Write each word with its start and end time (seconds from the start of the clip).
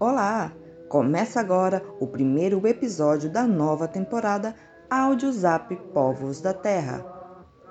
Olá! 0.00 0.52
Começa 0.88 1.38
agora 1.38 1.80
o 2.00 2.08
primeiro 2.08 2.66
episódio 2.66 3.30
da 3.30 3.46
nova 3.46 3.86
temporada 3.86 4.56
Áudio 4.90 5.30
Zap 5.30 5.76
Povos 5.94 6.40
da 6.40 6.52
Terra. 6.52 7.06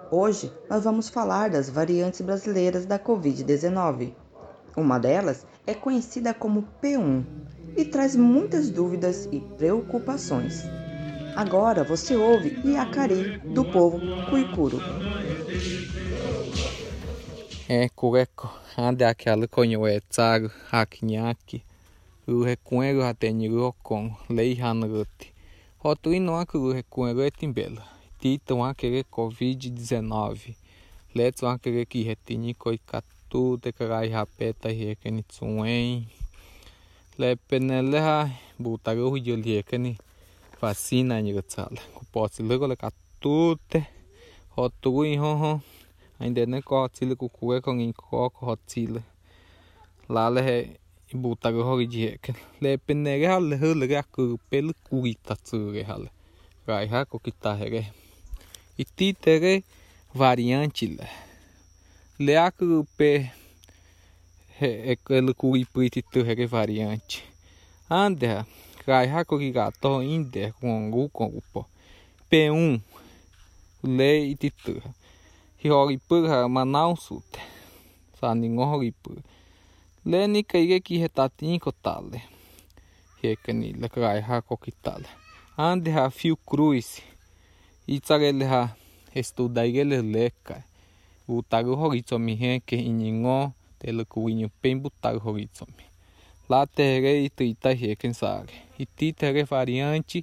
Hoje 0.10 0.50
nós 0.70 0.86
vamos 0.86 1.10
falar 1.10 1.50
das 1.50 1.70
variantes 1.70 2.22
brasileiras 2.22 2.86
da 2.86 2.98
Covid-19. 2.98 4.14
Uma 4.78 4.98
delas 4.98 5.46
é 5.66 5.74
conhecida 5.74 6.34
como 6.34 6.66
P1 6.82 7.26
e 7.76 7.84
traz 7.84 8.16
muitas 8.16 8.70
dúvidas 8.70 9.28
e 9.30 9.42
preocupações. 9.42 10.64
Agora 11.36 11.84
você 11.84 12.16
ouve 12.16 12.62
Iacari, 12.64 13.40
do 13.40 13.66
povo 13.66 14.00
Cuicuro. 14.30 14.80
É, 17.70 17.90
cueco, 17.90 18.50
ande 18.78 19.04
aquela 19.04 19.46
conho 19.46 19.86
é 19.86 20.00
tsago, 20.00 20.50
hakinhaki, 20.72 21.62
o 22.26 22.42
recuero 22.42 23.04
até 23.04 23.30
niro 23.30 23.76
com 23.84 24.16
lei 24.30 24.58
hanaguti. 24.62 25.34
Hotu 25.84 26.14
ino 26.14 26.38
aku 26.38 26.60
o 26.60 26.72
recuero 26.72 27.20
é 27.20 27.30
timbela. 27.30 27.86
Tito 28.22 28.64
aquele 28.64 29.04
Covid-19. 29.04 30.56
Let's 31.14 31.44
aquele 31.44 31.86
que 31.86 32.04
retini 32.04 32.54
coi 32.54 32.78
katu 32.78 33.58
te 33.58 33.74
karai 33.74 34.08
rapeta 34.12 34.72
e 34.72 34.86
rekeni 34.86 35.24
tsuen. 35.24 36.08
Le 37.18 37.36
penele 37.36 38.00
ha 38.00 38.32
butago 38.58 39.10
hu 39.10 39.18
rekeni 39.18 39.98
vacina 40.62 41.22
ni 41.22 41.34
gatsala. 41.34 41.82
Kuposi 41.94 42.44
luego 42.44 42.66
le 42.66 42.78
katute. 42.78 43.86
Hotu 44.56 45.04
iho 45.04 45.36
ho. 45.36 45.62
Ainda 46.20 46.46
ne 46.46 46.60
ko 46.62 46.88
tile 46.96 47.14
ku 47.22 47.28
ku 47.30 47.54
ko 47.66 47.72
ngi 47.78 47.94
ko 47.94 48.30
ko 48.36 48.56
tile 48.70 49.02
la 50.14 50.24
le 50.34 50.42
he 50.48 50.58
buta 51.22 51.52
go 51.54 51.62
hogi 51.70 51.88
je 51.94 52.10
ke 52.24 52.32
le 52.62 52.70
penne 52.86 53.12
ge 53.22 53.28
hal 53.34 53.48
he 53.62 53.70
le 53.80 53.86
ga 53.92 54.02
ku 54.14 54.24
pel 54.50 54.68
ku 54.86 54.96
ita 55.14 55.34
tsu 55.46 55.58
ge 55.76 55.84
hal 55.90 56.04
rai 56.68 56.88
ha 56.94 57.00
ko 57.10 57.16
kita 57.26 57.52
he 57.60 57.68
ge 57.74 57.84
iti 58.84 59.08
te 59.24 59.34
ge 59.44 59.54
variante 60.22 60.88
le 60.98 61.08
le 62.26 62.34
a 62.46 62.48
ku 62.58 62.66
pe 62.98 63.12
he 64.60 64.70
e 64.92 64.94
ke 65.06 65.16
le 65.26 65.34
ku 65.40 65.48
i 65.62 65.64
pu 65.72 65.80
iti 65.88 66.02
tu 66.12 66.20
he 66.28 66.34
ge 66.40 66.46
variante 66.58 67.18
ande 68.02 68.28
rai 68.90 69.08
ha 69.14 69.20
ko 69.30 69.36
ki 69.42 69.50
ga 69.58 69.66
to 69.82 69.92
inde 70.16 70.44
con 70.60 70.92
gu 70.94 71.04
con 71.18 71.30
po 71.52 71.62
p1 72.30 72.80
le 73.98 74.10
iti 74.34 74.50
tu 74.64 74.74
hioripuja 75.64 76.48
manausute 76.48 77.40
saningohoripu 78.22 79.10
leni 80.06 80.44
kaigeki 80.44 81.00
hetatin 81.02 81.60
kotale 81.60 82.22
hekani 83.24 83.74
lakraiha 83.82 84.42
kokitale 84.42 85.10
ande 85.58 85.92
ha 85.92 86.10
fiu 86.10 86.36
cruz 86.50 86.88
itzarele 87.88 88.46
ha 88.46 88.62
estudaigele 89.16 90.02
leka 90.02 90.62
utaru 91.28 91.76
horitsomi 91.76 92.36
heke 92.36 92.78
iningo 92.92 93.52
telukuiñu 93.80 94.48
pembutaru 94.62 95.20
horitsomi 95.20 95.86
lá 96.50 96.62
terre 96.76 97.12
e 97.26 97.30
trita 97.30 97.70
heken 97.82 98.14
sare 98.14 98.56
iti 98.84 99.14
terre 99.20 99.44
variante 99.52 100.20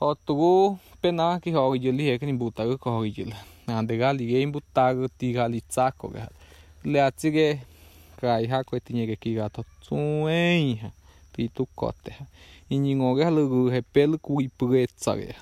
hotu 0.00 0.78
penaki 1.02 1.50
horijeli 1.58 2.04
heken 2.08 2.38
butaru 2.38 2.78
kohorijelan 2.78 3.57
hori 3.68 3.76
juli. 3.76 3.78
Andega 3.78 4.12
liguei 4.12 4.42
embutago 4.42 5.08
tiga 5.08 5.44
ali 5.44 5.60
tsaco 5.60 6.08
ga. 6.08 6.28
Le 6.84 7.02
atige 7.02 7.60
kai 8.20 8.46
ha 8.46 8.64
ko 8.64 8.78
tinha 8.78 9.06
que 9.06 9.16
ki 9.16 9.34
gato 9.34 9.64
tsuen 9.82 10.78
ha. 10.82 10.90
Ti 11.32 11.48
tu 11.54 11.66
kote 11.74 12.10
ha. 12.10 12.26
Iningo 12.70 13.14
ga 13.16 13.30
lugu 13.30 13.70
he 13.70 13.82
pelu 13.82 14.18
ku 14.18 14.40
ipretsa 14.40 15.16
ga. 15.16 15.34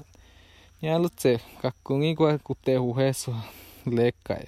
Ya 0.82 0.98
lu 0.98 1.08
tse 1.08 1.38
ka 1.62 1.72
kungi 1.84 2.14
kwa 2.14 2.38
ku 2.38 2.54
te 2.54 2.76
hu 2.76 2.92
heso 2.94 3.34
le 3.86 4.12
kai. 4.24 4.46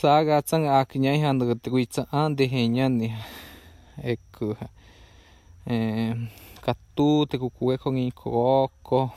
Sa 0.00 0.24
ga 0.24 0.42
tsang 0.42 0.66
a 0.68 0.84
kinya 0.84 1.12
ha 1.22 1.32
ndu 1.32 1.54
te 1.54 1.70
ku 1.70 1.84
tsa 1.84 2.06
ande 2.12 2.46
he 2.46 2.68
nyani. 2.68 3.14
Eku 4.02 4.54
ha. 4.60 4.68
Eh, 5.66 6.14
katu 6.62 7.26
te 7.26 7.38
ku 7.38 7.50
ku 7.50 7.72
e 7.72 7.76
ko 7.78 7.90
ngi 7.90 8.12
koko. 8.12 9.10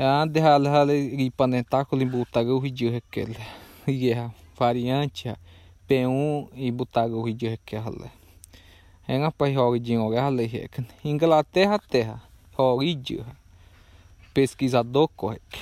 Ande 0.00 0.38
hal 0.38 0.64
hal 0.68 0.90
ipanetáculo 0.94 2.00
em 2.00 2.06
butaga 2.06 2.56
ridio 2.56 2.88
requel. 2.88 3.34
Ia 3.84 4.32
variante 4.56 5.34
P1 5.88 6.50
e 6.54 6.70
butaga 6.70 7.20
ridio 7.20 7.50
requel. 7.50 8.08
É 9.08 9.18
nga 9.18 9.32
pai 9.32 9.56
horidinho 9.56 10.08
ga 10.08 10.30
le 10.30 10.46
requel. 10.46 10.86
Inglaterra 11.04 11.80
terra 11.80 12.22
horidio. 12.56 13.26
Pesquisador 14.32 15.08
correct. 15.16 15.58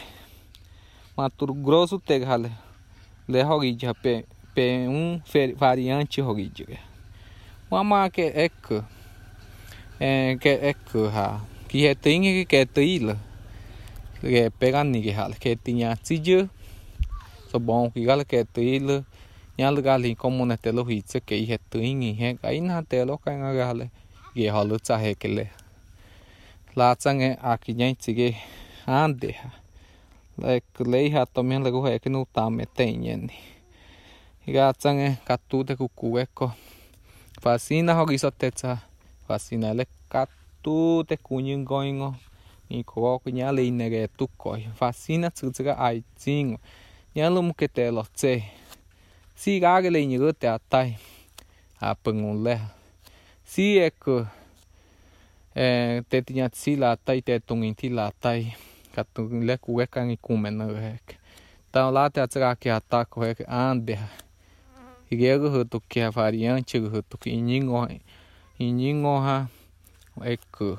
Mato 1.16 1.46
Grosso 1.54 1.98
terra 1.98 2.36
le 2.36 2.52
le 3.26 3.42
horidio 3.42 3.94
P 3.94 4.26
P1 4.54 5.56
variante 5.56 6.20
horidio. 6.20 6.66
Uma 7.70 7.82
marca 7.82 8.20
é 8.20 8.50
que 8.50 8.84
é 9.98 10.36
que 10.36 10.48
é 10.50 10.74
que 10.74 11.08
ha 11.08 11.40
que 11.68 11.94
tem 11.94 12.44
que 12.44 12.56
é 12.56 12.66
trilha 12.66 13.25
cái 14.22 14.50
pegan 14.60 14.92
ni 14.92 15.02
cái 15.02 15.14
hal 15.14 15.32
cái 15.40 15.56
tinya 15.64 15.94
chiju 16.04 16.46
so 17.52 17.58
bon 17.58 17.90
ki 17.90 18.04
gal 18.04 18.20
cái 18.28 18.44
til 18.54 19.02
nya 19.56 19.70
lu 19.70 19.82
gal 19.82 20.02
como 20.18 20.44
na 20.44 20.56
te 20.56 20.72
lo 20.72 20.84
hi 20.84 21.00
che 21.00 21.20
ke 21.20 21.36
he 21.36 21.56
tu 21.56 21.78
tuing 21.78 22.14
he 22.14 22.34
cái 22.42 22.60
na 22.60 22.82
te 22.88 23.04
lo 23.04 23.16
ka 23.16 23.32
nga 23.32 23.52
gal 23.52 23.88
ge 24.34 24.50
hal 24.52 24.78
cha 24.84 24.96
he 24.96 25.14
ke 25.14 25.28
le 25.28 25.46
la 26.74 26.94
chang 26.94 27.22
e 27.22 27.36
a 27.40 27.56
ki 27.56 27.72
nya 27.72 27.94
chi 27.94 28.12
ge 28.12 28.36
han 28.84 29.16
de 29.20 29.32
ha 29.32 29.50
le 30.36 30.60
le 30.78 31.10
ha 31.10 31.24
to 31.24 31.42
men 31.42 31.62
le 31.64 31.70
go 31.70 31.80
he 31.86 31.98
ke 31.98 32.10
nu 32.10 32.24
ta 32.34 32.50
me 32.50 32.64
te 32.76 32.84
nyen 32.92 33.20
ni. 33.26 33.36
Ga 34.54 34.72
chang 34.72 35.00
e 35.00 35.16
ka 35.24 35.36
tu 35.48 35.64
te 35.64 35.74
ku 35.74 35.88
ku 35.88 36.18
e 36.18 36.24
ko 36.34 36.52
fascina 37.42 37.94
ho 37.96 38.04
gi 38.06 38.18
so 38.18 38.30
te 38.30 38.50
cha 38.50 38.72
fascina 39.26 39.72
le 39.78 39.84
ka 40.12 40.26
tu 40.62 41.02
te 41.08 41.16
ku 41.16 41.40
nyin 41.40 41.64
go 41.64 41.80
ingo 41.80 42.14
ni 42.68 42.84
ko 42.84 43.18
ko 43.22 43.28
nya 43.30 43.52
le 43.56 43.62
ne 43.70 43.86
ge 43.92 44.02
tu 44.18 44.26
ko 44.40 44.56
vacina 44.80 45.28
tsu 45.30 45.50
tsu 45.50 45.62
ga 45.66 45.74
ai 45.86 46.02
jing 46.22 46.58
nya 47.14 47.30
lu 47.34 47.40
mu 47.46 47.52
ke 47.54 47.66
te 47.76 47.84
lo 47.96 48.02
tse. 48.18 48.34
Si 49.40 49.60
ga 49.62 49.80
ge 49.82 49.90
le 49.94 50.00
ni 50.06 50.16
ge 50.22 50.32
te 50.40 50.46
atai. 50.56 50.88
A 51.80 51.94
pengun 51.94 52.42
le 52.46 52.56
si 53.44 53.78
e 53.78 53.90
ko 54.02 54.26
e 55.54 55.66
te 56.08 56.20
tinya 56.26 56.48
tsi 56.48 56.76
la 56.76 56.96
tai 56.96 57.20
te 57.22 57.38
tung 57.46 57.62
in 57.64 57.74
ti 57.74 57.88
la 57.88 58.10
tai 58.22 58.40
ka 58.94 59.02
tu 59.14 59.22
le 59.48 59.54
ku 59.62 59.70
ka 59.92 60.00
ni 60.04 60.16
te 62.14 62.20
tsa 62.26 62.54
ke 62.60 62.68
ata 62.78 63.04
ko 63.04 63.20
ge 63.38 63.44
ande 63.48 63.96
ge 65.08 65.32
ge 65.38 65.80
ke 65.88 66.00
variante 66.10 66.76
ge 66.80 67.00
tu 67.08 67.16
ki 67.22 67.40
ni 67.48 67.60
ngo 67.60 67.86
i 68.58 68.72
ni 68.72 68.90
ngo 68.92 69.14
ha 69.26 69.36
eku. 70.24 70.78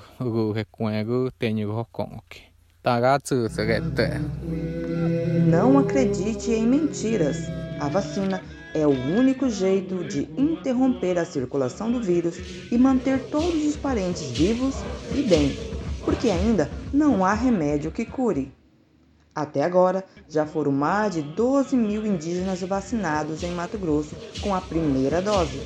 Não 5.50 5.78
acredite 5.78 6.52
em 6.52 6.66
mentiras. 6.66 7.38
A 7.80 7.88
vacina 7.90 8.42
é 8.74 8.86
o 8.86 8.92
único 8.92 9.50
jeito 9.50 10.04
de 10.04 10.30
interromper 10.38 11.18
a 11.18 11.26
circulação 11.26 11.92
do 11.92 12.02
vírus 12.02 12.38
e 12.72 12.78
manter 12.78 13.30
todos 13.30 13.66
os 13.66 13.76
parentes 13.76 14.32
vivos 14.32 14.76
e 15.16 15.24
bem, 15.24 15.58
porque 16.04 16.30
ainda 16.30 16.70
não 16.94 17.26
há 17.26 17.34
remédio 17.34 17.92
que 17.92 18.06
cure. 18.06 18.52
Até 19.34 19.64
agora, 19.64 20.04
já 20.28 20.48
foram 20.48 20.72
mais 20.72 21.14
de 21.14 21.22
12 21.22 21.78
mil 21.78 22.06
indígenas 22.06 22.62
vacinados 22.62 23.44
em 23.44 23.52
Mato 23.52 23.78
Grosso 23.78 24.16
com 24.42 24.56
a 24.56 24.62
primeira 24.62 25.22
dose, 25.22 25.62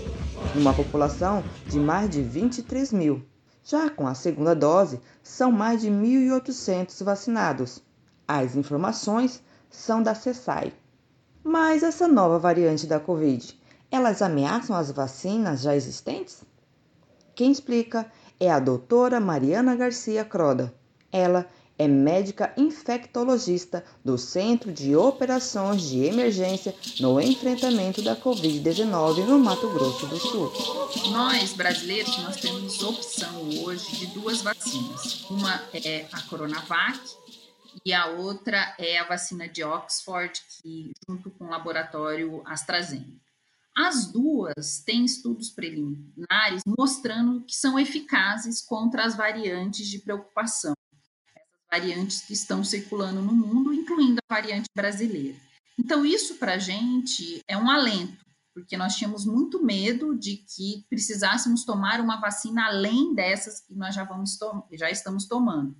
numa 0.53 0.73
população 0.73 1.41
de 1.67 1.79
mais 1.79 2.09
de 2.09 2.21
23 2.21 2.91
mil. 2.91 3.30
Já 3.63 3.89
com 3.89 4.07
a 4.07 4.15
segunda 4.15 4.55
dose, 4.55 4.99
são 5.21 5.51
mais 5.51 5.81
de 5.81 5.89
1.800 5.89 7.03
vacinados. 7.03 7.81
As 8.27 8.55
informações 8.55 9.41
são 9.69 10.01
da 10.01 10.15
CESAI. 10.15 10.73
Mas 11.43 11.83
essa 11.83 12.07
nova 12.07 12.39
variante 12.39 12.87
da 12.87 12.99
Covid, 12.99 13.59
elas 13.89 14.21
ameaçam 14.21 14.75
as 14.75 14.91
vacinas 14.91 15.61
já 15.61 15.75
existentes? 15.75 16.43
Quem 17.35 17.51
explica 17.51 18.05
é 18.39 18.51
a 18.51 18.59
doutora 18.59 19.19
Mariana 19.19 19.75
Garcia 19.75 20.25
Croda. 20.25 20.73
Ela 21.11 21.47
é 21.81 21.87
médica 21.87 22.53
infectologista 22.55 23.83
do 24.05 24.15
Centro 24.15 24.71
de 24.71 24.95
Operações 24.95 25.81
de 25.89 26.05
Emergência 26.05 26.75
no 26.99 27.19
enfrentamento 27.19 28.03
da 28.03 28.15
Covid-19 28.15 29.25
no 29.25 29.39
Mato 29.39 29.67
Grosso 29.73 30.05
do 30.05 30.15
Sul. 30.17 30.53
Nós, 31.11 31.53
brasileiros, 31.53 32.15
nós 32.19 32.35
temos 32.35 32.83
opção 32.83 33.49
hoje 33.63 33.95
de 33.95 34.05
duas 34.13 34.43
vacinas. 34.43 35.25
Uma 35.27 35.59
é 35.73 36.05
a 36.11 36.21
Coronavac 36.21 36.99
e 37.83 37.91
a 37.91 38.05
outra 38.05 38.75
é 38.77 38.99
a 38.99 39.07
vacina 39.07 39.49
de 39.49 39.63
Oxford, 39.63 40.39
que 40.61 40.91
junto 41.09 41.31
com 41.31 41.45
o 41.45 41.49
laboratório 41.49 42.43
AstraZeneca. 42.45 43.19
As 43.75 44.05
duas 44.11 44.83
têm 44.85 45.05
estudos 45.05 45.49
preliminares 45.49 46.61
mostrando 46.77 47.41
que 47.41 47.55
são 47.55 47.79
eficazes 47.79 48.61
contra 48.61 49.03
as 49.03 49.15
variantes 49.15 49.87
de 49.87 49.97
preocupação, 49.97 50.73
variantes 51.71 52.21
que 52.21 52.33
estão 52.33 52.63
circulando 52.63 53.21
no 53.21 53.33
mundo, 53.33 53.73
incluindo 53.73 54.19
a 54.29 54.35
variante 54.35 54.69
brasileira. 54.75 55.37
Então, 55.79 56.05
isso 56.05 56.35
para 56.35 56.55
a 56.55 56.57
gente 56.57 57.41
é 57.47 57.57
um 57.57 57.69
alento, 57.69 58.25
porque 58.53 58.75
nós 58.75 58.95
tínhamos 58.95 59.25
muito 59.25 59.63
medo 59.63 60.15
de 60.15 60.37
que 60.37 60.85
precisássemos 60.89 61.63
tomar 61.63 62.01
uma 62.01 62.19
vacina 62.19 62.65
além 62.67 63.15
dessas 63.15 63.61
que 63.61 63.73
nós 63.73 63.95
já, 63.95 64.03
vamos 64.03 64.37
já 64.73 64.91
estamos 64.91 65.25
tomando. 65.25 65.75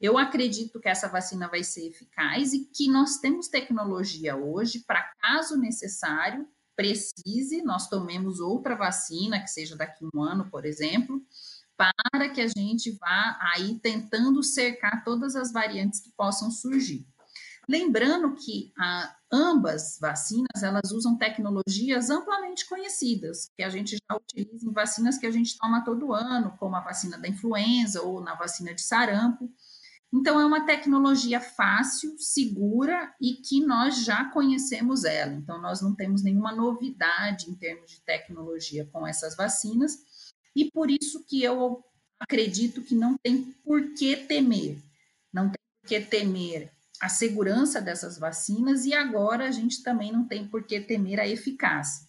Eu 0.00 0.18
acredito 0.18 0.80
que 0.80 0.88
essa 0.88 1.08
vacina 1.08 1.48
vai 1.48 1.64
ser 1.64 1.88
eficaz 1.88 2.52
e 2.52 2.64
que 2.66 2.88
nós 2.88 3.18
temos 3.18 3.48
tecnologia 3.48 4.36
hoje 4.36 4.80
para, 4.86 5.12
caso 5.18 5.56
necessário, 5.56 6.46
precise, 6.76 7.62
nós 7.62 7.88
tomemos 7.88 8.40
outra 8.40 8.74
vacina, 8.74 9.40
que 9.40 9.48
seja 9.48 9.76
daqui 9.76 10.04
a 10.04 10.08
um 10.16 10.22
ano, 10.22 10.48
por 10.50 10.64
exemplo, 10.64 11.22
para 11.76 12.28
que 12.28 12.40
a 12.40 12.48
gente 12.48 12.92
vá 12.98 13.38
aí 13.54 13.78
tentando 13.80 14.42
cercar 14.42 15.04
todas 15.04 15.34
as 15.36 15.52
variantes 15.52 16.00
que 16.00 16.10
possam 16.16 16.50
surgir. 16.50 17.06
Lembrando 17.68 18.34
que 18.34 18.72
a, 18.78 19.16
ambas 19.32 19.98
vacinas, 20.00 20.62
elas 20.62 20.90
usam 20.92 21.16
tecnologias 21.16 22.10
amplamente 22.10 22.68
conhecidas, 22.68 23.50
que 23.56 23.62
a 23.62 23.70
gente 23.70 23.96
já 23.96 24.16
utiliza 24.16 24.66
em 24.66 24.72
vacinas 24.72 25.18
que 25.18 25.26
a 25.26 25.30
gente 25.30 25.56
toma 25.58 25.84
todo 25.84 26.12
ano, 26.12 26.54
como 26.58 26.76
a 26.76 26.80
vacina 26.80 27.18
da 27.18 27.26
influenza 27.26 28.02
ou 28.02 28.20
na 28.20 28.34
vacina 28.34 28.74
de 28.74 28.82
sarampo. 28.82 29.50
Então, 30.12 30.38
é 30.38 30.46
uma 30.46 30.64
tecnologia 30.64 31.40
fácil, 31.40 32.14
segura 32.18 33.12
e 33.20 33.34
que 33.34 33.64
nós 33.64 34.04
já 34.04 34.26
conhecemos 34.26 35.04
ela. 35.04 35.32
Então, 35.32 35.60
nós 35.60 35.82
não 35.82 35.92
temos 35.92 36.22
nenhuma 36.22 36.54
novidade 36.54 37.50
em 37.50 37.54
termos 37.54 37.90
de 37.90 38.00
tecnologia 38.02 38.88
com 38.92 39.04
essas 39.04 39.34
vacinas, 39.34 39.98
e 40.54 40.70
por 40.70 40.90
isso 40.90 41.24
que 41.26 41.42
eu 41.42 41.84
acredito 42.20 42.82
que 42.82 42.94
não 42.94 43.16
tem 43.22 43.54
por 43.64 43.94
que 43.94 44.16
temer. 44.16 44.78
Não 45.32 45.50
tem 45.50 45.60
por 45.80 45.88
que 45.88 46.00
temer 46.00 46.72
a 47.00 47.08
segurança 47.08 47.80
dessas 47.80 48.18
vacinas 48.18 48.84
e 48.84 48.94
agora 48.94 49.48
a 49.48 49.50
gente 49.50 49.82
também 49.82 50.12
não 50.12 50.26
tem 50.26 50.46
por 50.46 50.64
que 50.64 50.80
temer 50.80 51.20
a 51.20 51.28
eficácia. 51.28 52.08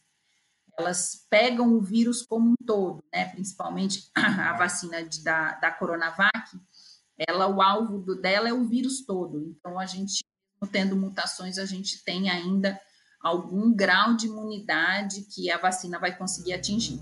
Elas 0.78 1.26
pegam 1.30 1.74
o 1.74 1.82
vírus 1.82 2.22
como 2.22 2.52
um 2.52 2.56
todo, 2.66 3.04
né? 3.14 3.26
principalmente 3.26 4.10
a 4.16 4.54
vacina 4.54 5.04
de, 5.04 5.24
da, 5.24 5.54
da 5.54 5.72
Coronavac, 5.72 6.60
ela, 7.18 7.48
o 7.48 7.62
alvo 7.62 8.00
do, 8.00 8.20
dela 8.20 8.50
é 8.50 8.54
o 8.54 8.66
vírus 8.66 9.06
todo. 9.06 9.42
Então, 9.42 9.80
a 9.80 9.86
gente, 9.86 10.24
tendo 10.72 10.96
mutações, 10.98 11.58
a 11.58 11.66
gente 11.66 12.04
tem 12.04 12.30
ainda 12.30 12.80
algum 13.22 13.74
grau 13.74 14.16
de 14.16 14.28
imunidade 14.28 15.22
que 15.34 15.50
a 15.50 15.58
vacina 15.58 15.98
vai 15.98 16.16
conseguir 16.16 16.54
atingir. 16.54 17.02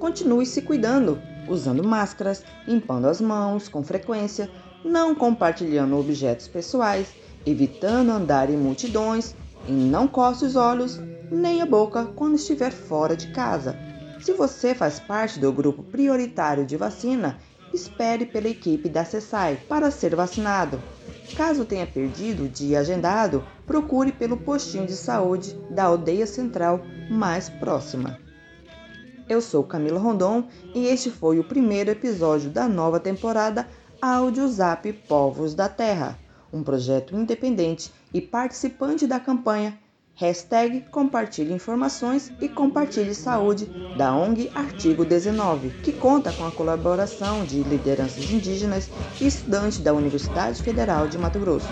Continue 0.00 0.46
se 0.46 0.62
cuidando, 0.62 1.20
usando 1.46 1.84
máscaras, 1.84 2.42
limpando 2.66 3.06
as 3.06 3.20
mãos 3.20 3.68
com 3.68 3.82
frequência, 3.84 4.50
não 4.82 5.14
compartilhando 5.14 5.98
objetos 5.98 6.48
pessoais, 6.48 7.08
evitando 7.44 8.10
andar 8.10 8.48
em 8.48 8.56
multidões 8.56 9.36
e 9.68 9.72
não 9.72 10.08
coce 10.08 10.46
os 10.46 10.56
olhos 10.56 10.98
nem 11.30 11.60
a 11.60 11.66
boca 11.66 12.06
quando 12.16 12.36
estiver 12.36 12.72
fora 12.72 13.14
de 13.14 13.30
casa. 13.30 13.78
Se 14.22 14.32
você 14.32 14.74
faz 14.74 14.98
parte 14.98 15.38
do 15.38 15.52
grupo 15.52 15.82
prioritário 15.82 16.64
de 16.64 16.78
vacina, 16.78 17.38
espere 17.70 18.24
pela 18.24 18.48
equipe 18.48 18.88
da 18.88 19.04
CESAI 19.04 19.58
para 19.68 19.90
ser 19.90 20.16
vacinado. 20.16 20.80
Caso 21.36 21.66
tenha 21.66 21.86
perdido 21.86 22.44
o 22.44 22.48
dia 22.48 22.80
agendado, 22.80 23.44
procure 23.66 24.12
pelo 24.12 24.38
postinho 24.38 24.86
de 24.86 24.94
saúde 24.94 25.54
da 25.70 25.84
aldeia 25.84 26.26
central 26.26 26.80
mais 27.10 27.50
próxima. 27.50 28.29
Eu 29.30 29.40
sou 29.40 29.62
Camila 29.62 30.00
Rondon 30.00 30.48
e 30.74 30.86
este 30.88 31.08
foi 31.08 31.38
o 31.38 31.44
primeiro 31.44 31.88
episódio 31.88 32.50
da 32.50 32.68
nova 32.68 32.98
temporada 32.98 33.66
Áudio 34.02 34.48
Zap 34.48 34.92
Povos 35.08 35.54
da 35.54 35.68
Terra, 35.68 36.18
um 36.52 36.64
projeto 36.64 37.14
independente 37.14 37.92
e 38.12 38.20
participante 38.20 39.06
da 39.06 39.20
campanha 39.20 39.78
Hashtag 40.20 40.82
compartilhe 40.90 41.50
informações 41.50 42.30
e 42.42 42.48
compartilhe 42.48 43.14
saúde 43.14 43.64
da 43.96 44.14
ONG 44.14 44.50
Artigo 44.54 45.02
19, 45.02 45.70
que 45.82 45.92
conta 45.92 46.30
com 46.32 46.44
a 46.46 46.50
colaboração 46.50 47.42
de 47.44 47.62
lideranças 47.62 48.30
indígenas 48.30 48.90
e 49.18 49.26
estudantes 49.26 49.78
da 49.78 49.94
Universidade 49.94 50.62
Federal 50.62 51.08
de 51.08 51.16
Mato 51.16 51.38
Grosso. 51.38 51.68